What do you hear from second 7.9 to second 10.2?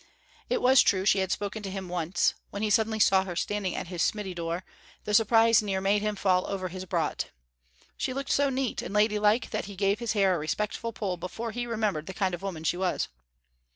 She looked so neat and ladylike that he gave his